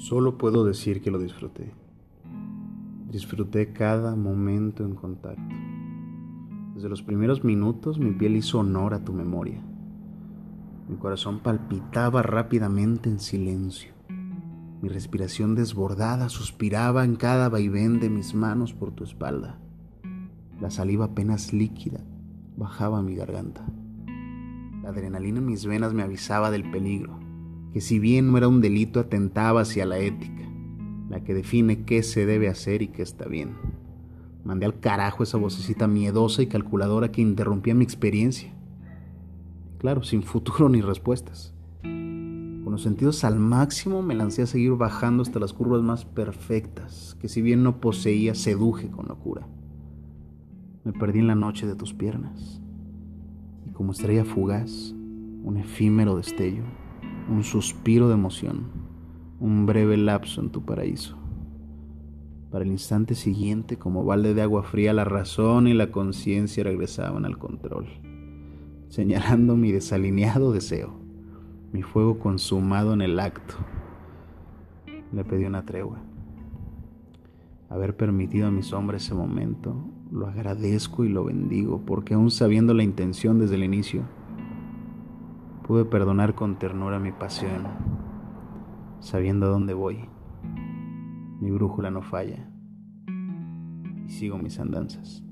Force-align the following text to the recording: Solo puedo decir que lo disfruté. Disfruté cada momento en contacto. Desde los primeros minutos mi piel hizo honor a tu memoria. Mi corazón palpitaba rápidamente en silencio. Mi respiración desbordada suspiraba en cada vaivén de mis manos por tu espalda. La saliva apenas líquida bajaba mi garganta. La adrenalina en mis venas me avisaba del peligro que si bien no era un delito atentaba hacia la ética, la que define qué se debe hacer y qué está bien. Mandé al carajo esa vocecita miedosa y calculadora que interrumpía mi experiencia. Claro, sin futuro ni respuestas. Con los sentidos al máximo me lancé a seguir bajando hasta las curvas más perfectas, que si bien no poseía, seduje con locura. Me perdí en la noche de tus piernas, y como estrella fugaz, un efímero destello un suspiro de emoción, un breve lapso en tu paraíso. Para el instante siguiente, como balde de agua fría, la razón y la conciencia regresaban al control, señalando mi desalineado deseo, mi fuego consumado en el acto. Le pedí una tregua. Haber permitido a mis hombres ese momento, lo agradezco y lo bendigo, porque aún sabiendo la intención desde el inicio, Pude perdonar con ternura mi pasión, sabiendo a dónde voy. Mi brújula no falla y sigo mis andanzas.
Solo 0.00 0.38
puedo 0.38 0.64
decir 0.64 1.02
que 1.02 1.10
lo 1.10 1.18
disfruté. 1.18 1.74
Disfruté 3.10 3.74
cada 3.74 4.16
momento 4.16 4.82
en 4.82 4.94
contacto. 4.94 5.54
Desde 6.74 6.88
los 6.88 7.02
primeros 7.02 7.44
minutos 7.44 7.98
mi 7.98 8.10
piel 8.12 8.36
hizo 8.36 8.60
honor 8.60 8.94
a 8.94 9.04
tu 9.04 9.12
memoria. 9.12 9.60
Mi 10.88 10.96
corazón 10.96 11.40
palpitaba 11.40 12.22
rápidamente 12.22 13.10
en 13.10 13.20
silencio. 13.20 13.92
Mi 14.80 14.88
respiración 14.88 15.54
desbordada 15.54 16.30
suspiraba 16.30 17.04
en 17.04 17.16
cada 17.16 17.50
vaivén 17.50 18.00
de 18.00 18.08
mis 18.08 18.34
manos 18.34 18.72
por 18.72 18.92
tu 18.92 19.04
espalda. 19.04 19.58
La 20.62 20.70
saliva 20.70 21.04
apenas 21.04 21.52
líquida 21.52 22.00
bajaba 22.56 23.02
mi 23.02 23.16
garganta. 23.16 23.66
La 24.82 24.88
adrenalina 24.88 25.40
en 25.40 25.46
mis 25.46 25.66
venas 25.66 25.92
me 25.92 26.02
avisaba 26.02 26.50
del 26.50 26.70
peligro 26.70 27.20
que 27.72 27.80
si 27.80 27.98
bien 27.98 28.30
no 28.30 28.38
era 28.38 28.48
un 28.48 28.60
delito 28.60 29.00
atentaba 29.00 29.60
hacia 29.60 29.86
la 29.86 29.98
ética, 29.98 30.42
la 31.08 31.22
que 31.22 31.34
define 31.34 31.84
qué 31.84 32.02
se 32.02 32.26
debe 32.26 32.48
hacer 32.48 32.82
y 32.82 32.88
qué 32.88 33.02
está 33.02 33.26
bien. 33.26 33.56
Mandé 34.44 34.66
al 34.66 34.80
carajo 34.80 35.22
esa 35.22 35.38
vocecita 35.38 35.86
miedosa 35.86 36.42
y 36.42 36.46
calculadora 36.46 37.12
que 37.12 37.20
interrumpía 37.20 37.74
mi 37.74 37.84
experiencia. 37.84 38.52
Claro, 39.78 40.02
sin 40.02 40.22
futuro 40.22 40.68
ni 40.68 40.80
respuestas. 40.80 41.54
Con 41.82 42.72
los 42.72 42.82
sentidos 42.82 43.24
al 43.24 43.38
máximo 43.38 44.02
me 44.02 44.14
lancé 44.14 44.42
a 44.42 44.46
seguir 44.46 44.72
bajando 44.72 45.22
hasta 45.22 45.40
las 45.40 45.52
curvas 45.52 45.82
más 45.82 46.04
perfectas, 46.04 47.16
que 47.20 47.28
si 47.28 47.42
bien 47.42 47.62
no 47.62 47.80
poseía, 47.80 48.34
seduje 48.34 48.88
con 48.88 49.08
locura. 49.08 49.46
Me 50.84 50.92
perdí 50.92 51.18
en 51.18 51.26
la 51.26 51.34
noche 51.34 51.66
de 51.66 51.74
tus 51.74 51.92
piernas, 51.92 52.60
y 53.66 53.70
como 53.70 53.92
estrella 53.92 54.24
fugaz, 54.24 54.94
un 55.42 55.56
efímero 55.56 56.16
destello 56.16 56.64
un 57.30 57.44
suspiro 57.44 58.08
de 58.08 58.14
emoción, 58.14 58.64
un 59.38 59.64
breve 59.64 59.96
lapso 59.96 60.40
en 60.40 60.50
tu 60.50 60.64
paraíso. 60.64 61.16
Para 62.50 62.64
el 62.64 62.70
instante 62.72 63.14
siguiente, 63.14 63.78
como 63.78 64.04
balde 64.04 64.34
de 64.34 64.42
agua 64.42 64.64
fría, 64.64 64.92
la 64.92 65.04
razón 65.04 65.68
y 65.68 65.74
la 65.74 65.92
conciencia 65.92 66.64
regresaban 66.64 67.24
al 67.24 67.38
control, 67.38 67.86
señalando 68.88 69.56
mi 69.56 69.70
desalineado 69.70 70.52
deseo, 70.52 70.92
mi 71.72 71.82
fuego 71.82 72.18
consumado 72.18 72.92
en 72.94 73.00
el 73.00 73.20
acto. 73.20 73.54
Le 75.12 75.24
pedí 75.24 75.44
una 75.44 75.64
tregua. 75.64 76.02
Haber 77.68 77.96
permitido 77.96 78.48
a 78.48 78.50
mis 78.50 78.72
hombres 78.72 79.04
ese 79.04 79.14
momento, 79.14 79.76
lo 80.10 80.26
agradezco 80.26 81.04
y 81.04 81.08
lo 81.08 81.24
bendigo, 81.24 81.82
porque 81.86 82.14
aún 82.14 82.32
sabiendo 82.32 82.74
la 82.74 82.82
intención 82.82 83.38
desde 83.38 83.54
el 83.54 83.62
inicio, 83.62 84.02
Pude 85.70 85.84
perdonar 85.84 86.34
con 86.34 86.58
ternura 86.58 86.98
mi 86.98 87.12
pasión, 87.12 87.68
sabiendo 88.98 89.46
a 89.46 89.50
dónde 89.50 89.72
voy. 89.72 90.08
Mi 91.38 91.52
brújula 91.52 91.92
no 91.92 92.02
falla 92.02 92.50
y 94.04 94.10
sigo 94.10 94.36
mis 94.36 94.58
andanzas. 94.58 95.22